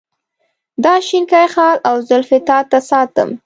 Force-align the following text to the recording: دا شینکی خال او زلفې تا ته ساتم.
دا 0.83 0.93
شینکی 1.07 1.47
خال 1.53 1.75
او 1.89 1.95
زلفې 2.09 2.39
تا 2.47 2.57
ته 2.69 2.79
ساتم. 2.89 3.29